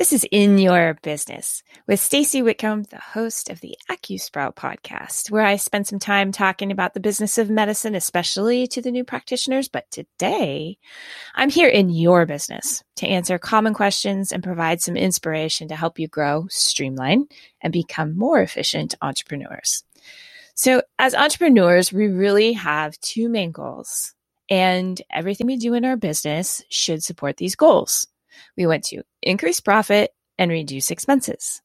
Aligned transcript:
This 0.00 0.14
is 0.14 0.26
In 0.32 0.56
Your 0.56 0.94
Business 1.02 1.62
with 1.86 2.00
Stacy 2.00 2.40
Whitcomb, 2.40 2.84
the 2.84 2.96
host 2.96 3.50
of 3.50 3.60
the 3.60 3.76
AcuSprout 3.90 4.54
podcast, 4.54 5.30
where 5.30 5.44
I 5.44 5.56
spend 5.56 5.86
some 5.86 5.98
time 5.98 6.32
talking 6.32 6.72
about 6.72 6.94
the 6.94 7.00
business 7.00 7.36
of 7.36 7.50
medicine, 7.50 7.94
especially 7.94 8.66
to 8.68 8.80
the 8.80 8.90
new 8.90 9.04
practitioners. 9.04 9.68
But 9.68 9.90
today, 9.90 10.78
I'm 11.34 11.50
here 11.50 11.68
in 11.68 11.90
your 11.90 12.24
business 12.24 12.82
to 12.96 13.06
answer 13.06 13.38
common 13.38 13.74
questions 13.74 14.32
and 14.32 14.42
provide 14.42 14.80
some 14.80 14.96
inspiration 14.96 15.68
to 15.68 15.76
help 15.76 15.98
you 15.98 16.08
grow, 16.08 16.46
streamline, 16.48 17.26
and 17.60 17.70
become 17.70 18.16
more 18.16 18.40
efficient 18.40 18.94
entrepreneurs. 19.02 19.84
So, 20.54 20.80
as 20.98 21.14
entrepreneurs, 21.14 21.92
we 21.92 22.06
really 22.06 22.54
have 22.54 22.98
two 23.00 23.28
main 23.28 23.52
goals, 23.52 24.14
and 24.48 24.98
everything 25.12 25.46
we 25.46 25.58
do 25.58 25.74
in 25.74 25.84
our 25.84 25.98
business 25.98 26.64
should 26.70 27.04
support 27.04 27.36
these 27.36 27.54
goals. 27.54 28.06
We 28.56 28.66
want 28.66 28.84
to 28.84 29.02
increase 29.22 29.60
profit 29.60 30.10
and 30.38 30.50
reduce 30.50 30.90
expenses. 30.90 31.60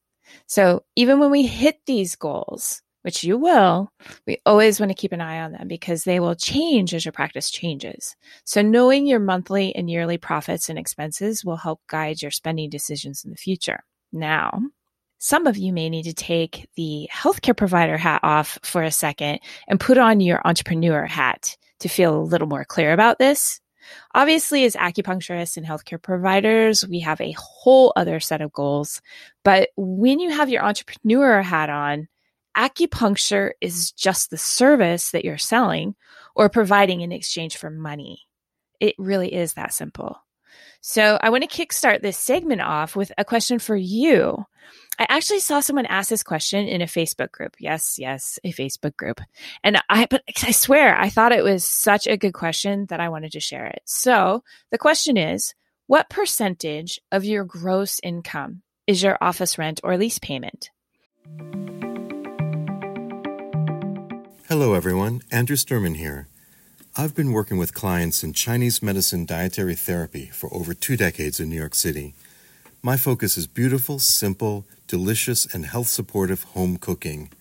So 0.48 0.84
even 0.96 1.20
when 1.20 1.32
we 1.32 1.46
hit 1.46 1.80
these 1.86 2.16
goals, 2.16 2.82
which 3.04 3.24
you 3.24 3.38
will, 3.38 3.90
we 4.26 4.42
always 4.48 4.80
want 4.80 4.90
to 4.90 4.96
keep 4.96 5.12
an 5.12 5.22
eye 5.22 5.40
on 5.40 5.52
them 5.52 5.68
because 5.68 6.04
they 6.04 6.20
will 6.20 6.34
change 6.34 6.92
as 6.94 7.06
your 7.06 7.12
practice 7.12 7.52
changes. 7.52 8.16
So 8.46 8.64
knowing 8.64 9.06
your 9.06 9.20
monthly 9.20 9.76
and 9.76 9.90
yearly 9.90 10.18
profits 10.18 10.70
and 10.70 10.80
expenses 10.80 11.46
will 11.46 11.56
help 11.56 11.82
guide 11.88 12.24
your 12.24 12.32
spending 12.32 12.72
decisions 12.72 13.24
in 13.24 13.30
the 13.30 13.38
future. 13.38 13.84
Now, 14.12 14.60
some 15.20 15.46
of 15.46 15.56
you 15.56 15.72
may 15.72 15.90
need 15.90 16.04
to 16.04 16.14
take 16.14 16.68
the 16.76 17.08
healthcare 17.14 17.56
provider 17.56 17.98
hat 17.98 18.22
off 18.24 18.58
for 18.64 18.82
a 18.82 18.92
second 18.92 19.40
and 19.68 19.80
put 19.80 20.00
on 20.00 20.20
your 20.20 20.42
entrepreneur 20.44 21.06
hat 21.06 21.58
to 21.82 21.90
feel 21.90 22.18
a 22.18 22.22
little 22.22 22.48
more 22.48 22.66
clear 22.66 22.92
about 22.92 23.20
this. 23.20 23.62
Obviously, 24.14 24.66
as 24.66 24.76
acupuncturists 24.76 25.58
and 25.58 25.66
healthcare 25.66 26.02
providers, 26.02 26.88
we 26.88 27.00
have 27.00 27.20
a 27.22 27.36
whole 27.38 27.94
other 27.96 28.20
set 28.20 28.42
of 28.42 28.52
goals. 28.54 29.02
But 29.44 29.70
when 29.76 30.20
you 30.20 30.30
have 30.32 30.50
your 30.50 30.64
entrepreneur 30.64 31.42
hat 31.42 31.70
on, 31.70 32.08
acupuncture 32.56 33.52
is 33.62 33.92
just 33.92 34.30
the 34.30 34.38
service 34.38 35.12
that 35.12 35.26
you're 35.26 35.38
selling 35.38 35.96
or 36.36 36.50
providing 36.50 37.02
in 37.02 37.12
exchange 37.12 37.58
for 37.58 37.70
money. 37.70 38.22
It 38.80 38.96
really 38.98 39.34
is 39.34 39.54
that 39.54 39.74
simple. 39.74 40.18
So 40.82 41.18
I 41.22 41.30
want 41.30 41.50
to 41.50 41.66
kickstart 41.66 42.02
this 42.02 42.18
segment 42.18 42.62
off 42.62 42.96
with 42.96 43.12
a 43.18 43.26
question 43.26 43.60
for 43.60 43.76
you. 43.76 44.46
I 44.98 45.06
actually 45.10 45.40
saw 45.40 45.60
someone 45.60 45.86
ask 45.86 46.10
this 46.10 46.24
question 46.24 46.68
in 46.68 46.82
a 46.82 46.86
Facebook 46.86 47.32
group. 47.32 47.56
Yes, 47.60 47.98
yes, 48.00 48.40
a 48.44 48.54
Facebook 48.54 48.96
group. 48.96 49.20
And 49.64 49.82
I, 49.90 50.08
but 50.10 50.24
I 50.44 50.52
swear, 50.52 50.98
I 50.98 51.10
thought 51.10 51.34
it 51.34 51.44
was 51.44 51.66
such 51.66 52.08
a 52.08 52.18
good 52.18 52.34
question 52.34 52.86
that 52.90 53.00
I 53.00 53.10
wanted 53.10 53.34
to 53.34 53.40
share 53.40 53.66
it. 53.66 53.82
So 53.86 54.44
the 54.72 54.78
question 54.78 55.18
is, 55.18 55.54
what 55.88 56.10
percentage 56.10 57.00
of 57.12 57.26
your 57.26 57.44
gross 57.44 58.00
income 58.02 58.62
is 58.88 59.04
your 59.04 59.18
office 59.22 59.58
rent 59.58 59.82
or 59.84 59.98
lease 59.98 60.20
payment? 60.20 60.70
Hello, 64.48 64.74
everyone. 64.74 65.22
Andrew 65.32 65.56
Sterman 65.56 65.96
here. 65.96 66.28
I've 66.98 67.14
been 67.14 67.34
working 67.34 67.58
with 67.58 67.74
clients 67.74 68.24
in 68.24 68.32
Chinese 68.32 68.82
medicine 68.82 69.26
dietary 69.26 69.76
therapy 69.76 70.28
for 70.28 70.48
over 70.54 70.74
two 70.74 70.96
decades 70.96 71.42
in 71.42 71.50
New 71.50 71.58
York 71.58 71.76
City. 71.76 72.14
My 72.82 72.96
focus 72.96 73.38
is 73.38 73.48
beautiful, 73.48 74.00
simple, 74.00 74.66
delicious, 74.88 75.46
and 75.54 75.66
health 75.66 75.88
supportive 75.88 76.44
home 76.44 76.78
cooking. 76.78 77.32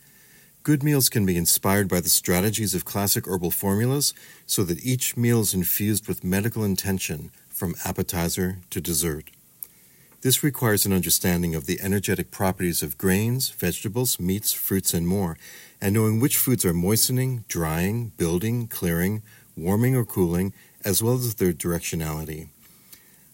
Good 0.64 0.82
meals 0.82 1.08
can 1.08 1.24
be 1.24 1.36
inspired 1.36 1.86
by 1.86 2.00
the 2.00 2.08
strategies 2.08 2.74
of 2.74 2.84
classic 2.84 3.28
herbal 3.28 3.52
formulas 3.52 4.12
so 4.44 4.64
that 4.64 4.84
each 4.84 5.16
meal 5.16 5.42
is 5.42 5.54
infused 5.54 6.08
with 6.08 6.24
medical 6.24 6.64
intention 6.64 7.30
from 7.48 7.76
appetizer 7.84 8.58
to 8.70 8.80
dessert. 8.80 9.30
This 10.22 10.42
requires 10.42 10.84
an 10.84 10.92
understanding 10.92 11.54
of 11.54 11.66
the 11.66 11.78
energetic 11.80 12.32
properties 12.32 12.82
of 12.82 12.98
grains, 12.98 13.50
vegetables, 13.50 14.18
meats, 14.18 14.52
fruits, 14.52 14.92
and 14.94 15.06
more, 15.06 15.36
and 15.80 15.94
knowing 15.94 16.18
which 16.18 16.38
foods 16.38 16.64
are 16.64 16.72
moistening, 16.72 17.44
drying, 17.46 18.10
building, 18.16 18.66
clearing, 18.66 19.22
warming, 19.56 19.96
or 19.96 20.04
cooling, 20.04 20.52
as 20.84 21.02
well 21.02 21.14
as 21.14 21.34
their 21.34 21.52
directionality. 21.52 22.48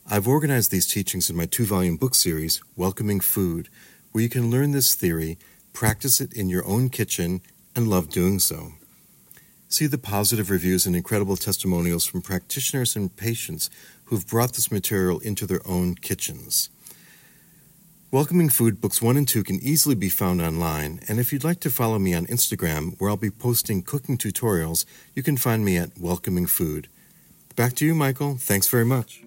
I've 0.08 0.28
organized 0.28 0.70
these 0.70 0.86
teachings 0.86 1.30
in 1.30 1.36
my 1.36 1.46
two 1.46 1.64
volume 1.64 1.96
book 1.96 2.14
series, 2.14 2.60
Welcoming 2.76 3.20
Food, 3.20 3.68
where 4.12 4.22
you 4.22 4.28
can 4.28 4.50
learn 4.50 4.72
this 4.72 4.94
theory, 4.94 5.38
practice 5.72 6.20
it 6.20 6.32
in 6.32 6.48
your 6.48 6.66
own 6.66 6.88
kitchen, 6.88 7.42
and 7.76 7.88
love 7.88 8.08
doing 8.08 8.38
so. 8.38 8.72
See 9.68 9.86
the 9.86 9.98
positive 9.98 10.50
reviews 10.50 10.84
and 10.84 10.96
incredible 10.96 11.36
testimonials 11.36 12.04
from 12.04 12.22
practitioners 12.22 12.96
and 12.96 13.14
patients 13.16 13.70
who've 14.06 14.26
brought 14.26 14.54
this 14.54 14.72
material 14.72 15.20
into 15.20 15.46
their 15.46 15.60
own 15.64 15.94
kitchens. 15.94 16.70
Welcoming 18.12 18.48
Food 18.48 18.80
Books 18.80 19.00
1 19.00 19.16
and 19.16 19.28
2 19.28 19.44
can 19.44 19.60
easily 19.62 19.94
be 19.94 20.08
found 20.08 20.42
online, 20.42 20.98
and 21.06 21.20
if 21.20 21.32
you'd 21.32 21.44
like 21.44 21.60
to 21.60 21.70
follow 21.70 21.96
me 21.96 22.12
on 22.12 22.26
Instagram, 22.26 23.00
where 23.00 23.08
I'll 23.08 23.16
be 23.16 23.30
posting 23.30 23.84
cooking 23.84 24.18
tutorials, 24.18 24.84
you 25.14 25.22
can 25.22 25.36
find 25.36 25.64
me 25.64 25.76
at 25.76 25.96
Welcoming 25.96 26.46
Food. 26.46 26.88
Back 27.54 27.74
to 27.74 27.86
you, 27.86 27.94
Michael. 27.94 28.36
Thanks 28.36 28.66
very 28.66 28.84
much. 28.84 29.22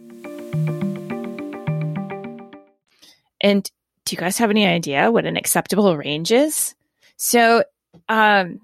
And 3.40 3.64
do 4.04 4.16
you 4.16 4.18
guys 4.18 4.38
have 4.40 4.50
any 4.50 4.66
idea 4.66 5.10
what 5.10 5.26
an 5.26 5.38
acceptable 5.38 5.96
range 5.96 6.34
is? 6.34 6.76
So, 7.16 7.64
um, 8.10 8.60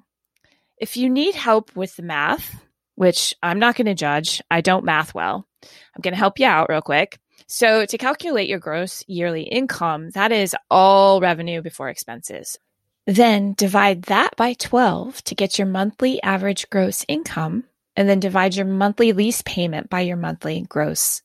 if 0.77 0.97
you 0.97 1.09
need 1.09 1.33
help 1.33 1.73
with 1.77 1.95
the 1.95 2.03
math, 2.03 2.61
which 2.95 3.35
I'm 3.41 3.59
not 3.59 3.77
going 3.77 3.85
to 3.85 3.95
judge, 3.95 4.41
I 4.51 4.59
don't 4.59 4.83
math 4.83 5.15
well. 5.15 5.47
I'm 5.63 6.01
going 6.01 6.13
to 6.13 6.19
help 6.19 6.39
you 6.39 6.45
out 6.45 6.67
real 6.67 6.81
quick. 6.81 7.19
So, 7.51 7.83
to 7.83 7.97
calculate 7.97 8.47
your 8.47 8.59
gross 8.59 9.03
yearly 9.07 9.41
income, 9.41 10.11
that 10.11 10.31
is 10.31 10.55
all 10.69 11.19
revenue 11.19 11.63
before 11.63 11.89
expenses. 11.89 12.59
Then 13.07 13.55
divide 13.57 14.03
that 14.03 14.35
by 14.35 14.53
12 14.53 15.23
to 15.23 15.33
get 15.33 15.57
your 15.57 15.65
monthly 15.65 16.21
average 16.21 16.69
gross 16.69 17.03
income, 17.07 17.63
and 17.95 18.07
then 18.07 18.19
divide 18.19 18.53
your 18.53 18.67
monthly 18.67 19.13
lease 19.13 19.41
payment 19.41 19.89
by 19.89 20.01
your 20.01 20.15
monthly 20.15 20.61
gross 20.69 21.23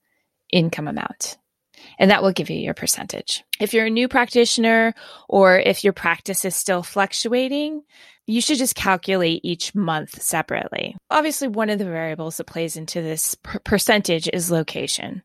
income 0.51 0.89
amount. 0.89 1.37
And 1.99 2.11
that 2.11 2.23
will 2.23 2.33
give 2.33 2.51
you 2.51 2.59
your 2.59 2.75
percentage. 2.75 3.45
If 3.61 3.75
you're 3.75 3.87
a 3.87 3.91
new 3.91 4.09
practitioner 4.09 4.95
or 5.29 5.59
if 5.59 5.85
your 5.85 5.93
practice 5.93 6.45
is 6.45 6.57
still 6.57 6.83
fluctuating, 6.83 7.83
you 8.27 8.41
should 8.41 8.59
just 8.59 8.75
calculate 8.75 9.41
each 9.45 9.75
month 9.75 10.23
separately. 10.23 10.97
Obviously, 11.11 11.49
one 11.49 11.69
of 11.69 11.79
the 11.79 11.85
variables 11.85 12.39
that 12.39 12.47
plays 12.47 12.77
into 12.77 13.03
this 13.03 13.35
per- 13.35 13.59
percentage 13.61 14.29
is 14.33 14.51
location. 14.51 15.23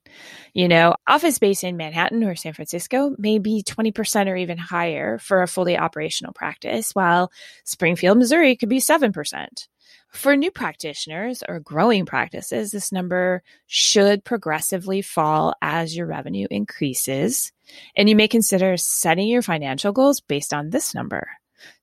You 0.54 0.68
know, 0.68 0.96
office 1.08 1.36
space 1.36 1.64
in 1.64 1.78
Manhattan 1.78 2.24
or 2.24 2.36
San 2.36 2.54
Francisco 2.54 3.16
may 3.18 3.40
be 3.40 3.64
20% 3.64 4.28
or 4.28 4.36
even 4.36 4.58
higher 4.58 5.18
for 5.18 5.42
a 5.42 5.48
fully 5.48 5.78
operational 5.78 6.34
practice, 6.34 6.92
while 6.94 7.32
Springfield, 7.64 8.18
Missouri 8.18 8.56
could 8.58 8.70
be 8.70 8.80
7%. 8.80 9.68
For 10.12 10.36
new 10.36 10.52
practitioners 10.52 11.44
or 11.48 11.60
growing 11.60 12.06
practices, 12.06 12.72
this 12.72 12.92
number 12.92 13.44
should 13.68 14.24
progressively 14.24 15.02
fall 15.02 15.54
as 15.62 15.96
your 15.96 16.08
revenue 16.08 16.48
increases. 16.50 17.52
And 17.96 18.10
you 18.10 18.16
may 18.16 18.28
consider 18.28 18.76
setting 18.78 19.28
your 19.28 19.42
financial 19.42 19.92
goals 19.92 20.20
based 20.22 20.54
on 20.54 20.70
this 20.72 20.96
number. 20.96 21.28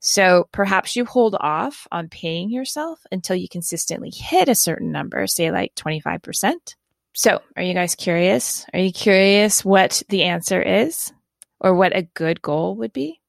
So 0.01 0.49
perhaps 0.53 0.97
you 0.97 1.05
hold 1.05 1.37
off 1.39 1.87
on 1.93 2.09
paying 2.09 2.51
yourself 2.51 3.01
until 3.13 3.37
you 3.37 3.49
consistently 3.49 4.11
hit 4.11 4.49
a 4.49 4.55
certain 4.55 4.91
number, 4.91 5.27
say 5.27 5.51
like 5.51 5.75
25%. 5.75 6.75
So 7.15 7.41
are 7.57 7.63
you 7.63 7.75
guys 7.75 7.95
curious? 7.95 8.67
Are 8.73 8.81
you 8.81 8.93
curious 8.93 9.65
what 9.65 10.03
the 10.09 10.25
answer 10.25 10.61
is 10.61 11.13
or 11.61 11.75
what 11.75 11.97
a 11.97 12.03
good 12.03 12.43
goal 12.43 12.77
would 12.77 12.93
be? 12.93 13.21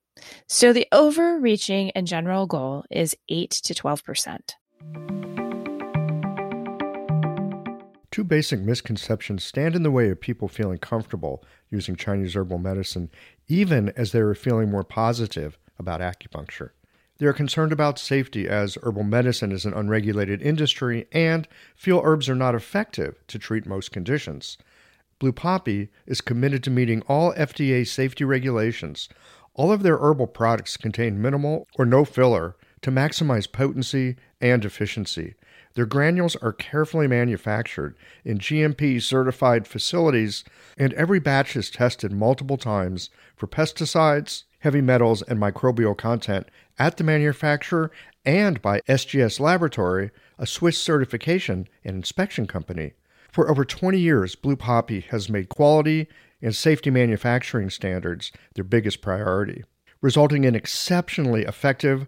So 0.47 0.73
the 0.73 0.87
overreaching 0.91 1.91
and 1.91 2.07
general 2.07 2.47
goal 2.47 2.85
is 2.89 3.15
8 3.29 3.51
to 3.51 3.73
12%. 3.73 4.39
Two 8.17 8.23
basic 8.23 8.59
misconceptions 8.61 9.43
stand 9.43 9.75
in 9.75 9.83
the 9.83 9.91
way 9.91 10.09
of 10.09 10.19
people 10.19 10.47
feeling 10.47 10.79
comfortable 10.79 11.43
using 11.69 11.95
Chinese 11.95 12.35
herbal 12.35 12.57
medicine, 12.57 13.11
even 13.47 13.89
as 13.89 14.11
they 14.11 14.19
are 14.19 14.33
feeling 14.33 14.71
more 14.71 14.83
positive 14.83 15.59
about 15.77 16.01
acupuncture. 16.01 16.71
They 17.19 17.27
are 17.27 17.33
concerned 17.33 17.71
about 17.71 17.99
safety 17.99 18.47
as 18.47 18.77
herbal 18.81 19.03
medicine 19.03 19.51
is 19.51 19.65
an 19.65 19.73
unregulated 19.73 20.41
industry 20.41 21.07
and 21.11 21.47
feel 21.75 22.01
herbs 22.03 22.27
are 22.27 22.33
not 22.33 22.55
effective 22.55 23.15
to 23.27 23.37
treat 23.37 23.67
most 23.67 23.91
conditions. 23.91 24.57
Blue 25.19 25.31
Poppy 25.31 25.89
is 26.05 26.21
committed 26.21 26.63
to 26.63 26.71
meeting 26.71 27.01
all 27.07 27.33
FDA 27.33 27.87
safety 27.87 28.23
regulations. 28.23 29.09
All 29.53 29.71
of 29.71 29.81
their 29.83 29.97
herbal 29.97 30.27
products 30.27 30.77
contain 30.77 31.21
minimal 31.21 31.67
or 31.77 31.85
no 31.85 32.05
filler 32.05 32.55
to 32.81 32.91
maximize 32.91 33.51
potency 33.51 34.15
and 34.41 34.63
efficiency. 34.63 35.35
Their 35.73 35.85
granules 35.85 36.35
are 36.37 36.53
carefully 36.53 37.07
manufactured 37.07 37.95
in 38.25 38.39
GMP 38.39 39.01
certified 39.01 39.67
facilities, 39.67 40.43
and 40.77 40.93
every 40.93 41.19
batch 41.19 41.55
is 41.55 41.69
tested 41.69 42.11
multiple 42.11 42.57
times 42.57 43.09
for 43.35 43.47
pesticides, 43.47 44.43
heavy 44.59 44.81
metals, 44.81 45.21
and 45.21 45.39
microbial 45.39 45.95
content 45.95 46.49
at 46.79 46.97
the 46.97 47.03
manufacturer 47.03 47.91
and 48.25 48.61
by 48.61 48.81
SGS 48.81 49.39
Laboratory, 49.39 50.11
a 50.37 50.45
Swiss 50.45 50.77
certification 50.77 51.67
and 51.83 51.95
inspection 51.95 52.47
company. 52.47 52.93
For 53.31 53.49
over 53.49 53.63
20 53.63 53.99
years, 53.99 54.35
Blue 54.35 54.55
Poppy 54.55 55.01
has 55.11 55.29
made 55.29 55.49
quality, 55.49 56.07
and 56.41 56.55
safety 56.55 56.89
manufacturing 56.89 57.69
standards 57.69 58.31
their 58.53 58.63
biggest 58.63 59.01
priority, 59.01 59.63
resulting 60.01 60.43
in 60.43 60.55
exceptionally 60.55 61.43
effective 61.43 62.07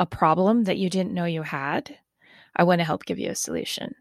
a 0.00 0.06
problem 0.06 0.64
that 0.64 0.78
you 0.78 0.88
didn't 0.88 1.12
know 1.12 1.26
you 1.26 1.42
had, 1.42 1.94
I 2.56 2.64
want 2.64 2.80
to 2.80 2.84
help 2.84 3.04
give 3.04 3.18
you 3.18 3.30
a 3.30 3.34
solution. 3.36 3.94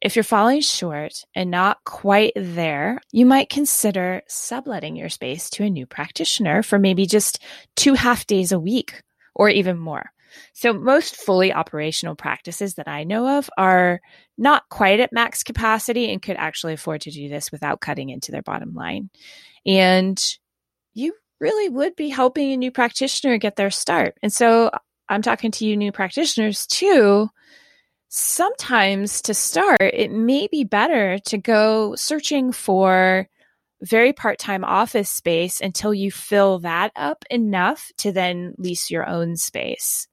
If 0.00 0.16
you're 0.16 0.22
falling 0.22 0.62
short 0.62 1.22
and 1.34 1.50
not 1.50 1.84
quite 1.84 2.32
there, 2.34 2.98
you 3.12 3.26
might 3.26 3.50
consider 3.50 4.22
subletting 4.26 4.96
your 4.96 5.10
space 5.10 5.50
to 5.50 5.64
a 5.64 5.70
new 5.70 5.86
practitioner 5.86 6.62
for 6.62 6.78
maybe 6.78 7.06
just 7.06 7.42
two 7.76 7.92
half 7.92 8.26
days 8.26 8.52
a 8.52 8.58
week 8.58 9.02
or 9.34 9.50
even 9.50 9.78
more. 9.78 10.10
So 10.54 10.72
most 10.72 11.16
fully 11.16 11.52
operational 11.52 12.16
practices 12.16 12.74
that 12.74 12.88
I 12.88 13.04
know 13.04 13.38
of 13.38 13.50
are 13.58 14.00
not 14.38 14.68
quite 14.70 14.98
at 14.98 15.12
max 15.12 15.42
capacity 15.42 16.10
and 16.10 16.22
could 16.22 16.36
actually 16.36 16.72
afford 16.72 17.02
to 17.02 17.10
do 17.10 17.28
this 17.28 17.52
without 17.52 17.80
cutting 17.80 18.08
into 18.08 18.32
their 18.32 18.42
bottom 18.42 18.74
line. 18.74 19.10
And 19.66 20.20
you 20.94 21.12
really 21.38 21.68
would 21.68 21.94
be 21.96 22.08
helping 22.08 22.52
a 22.52 22.56
new 22.56 22.70
practitioner 22.70 23.36
get 23.38 23.56
their 23.56 23.70
start. 23.70 24.16
And 24.22 24.32
so 24.32 24.70
I'm 25.08 25.22
talking 25.22 25.50
to 25.52 25.66
you 25.66 25.76
new 25.76 25.92
practitioners 25.92 26.66
too. 26.66 27.28
Sometimes 28.08 29.22
to 29.22 29.34
start, 29.34 29.80
it 29.80 30.10
may 30.10 30.46
be 30.46 30.64
better 30.64 31.18
to 31.26 31.38
go 31.38 31.94
searching 31.96 32.52
for 32.52 33.28
very 33.82 34.12
part 34.12 34.38
time 34.38 34.64
office 34.64 35.10
space 35.10 35.60
until 35.60 35.92
you 35.92 36.10
fill 36.10 36.60
that 36.60 36.92
up 36.96 37.24
enough 37.30 37.90
to 37.98 38.12
then 38.12 38.54
lease 38.56 38.90
your 38.90 39.06
own 39.08 39.36
space. 39.36 40.08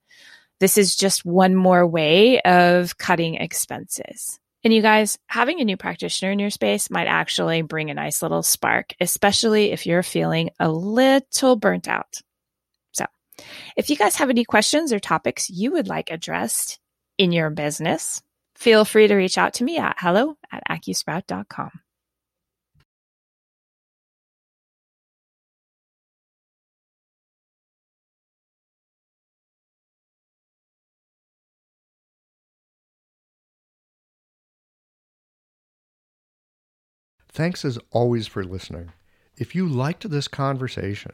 This 0.60 0.78
is 0.78 0.96
just 0.96 1.26
one 1.26 1.56
more 1.56 1.88
way 1.88 2.42
of 2.42 2.98
cutting 2.98 3.36
expenses. 3.36 4.40
And 4.64 4.72
you 4.72 4.82
guys, 4.84 5.18
having 5.26 5.60
a 5.60 5.66
new 5.66 5.76
practitioner 5.76 6.32
in 6.32 6.38
your 6.38 6.52
space 6.52 6.92
might 6.92 7.08
actually 7.08 7.64
bring 7.64 7.90
a 7.90 7.96
nice 7.96 8.22
little 8.22 8.44
spark, 8.44 8.94
especially 9.00 9.72
if 9.72 9.88
you're 9.88 10.04
feeling 10.04 10.52
a 10.60 10.70
little 10.70 11.56
burnt 11.56 11.88
out. 11.88 12.22
If 13.76 13.90
you 13.90 13.96
guys 13.96 14.16
have 14.18 14.30
any 14.30 14.46
questions 14.46 14.94
or 14.94 15.00
topics 15.00 15.50
you 15.50 15.72
would 15.72 15.88
like 15.88 16.12
addressed 16.12 16.80
in 17.18 17.32
your 17.32 17.50
business, 17.50 18.22
feel 18.56 18.86
free 18.86 19.08
to 19.08 19.16
reach 19.16 19.38
out 19.38 19.56
to 19.56 19.64
me 19.64 19.78
at 19.78 19.96
hello 20.00 20.38
at 20.52 20.64
acusprout.com. 20.70 21.72
Thanks 37.34 37.64
as 37.64 37.80
always 37.92 38.28
for 38.28 38.44
listening. 38.44 38.92
If 39.38 39.56
you 39.56 39.66
liked 39.66 40.10
this 40.10 40.28
conversation, 40.28 41.14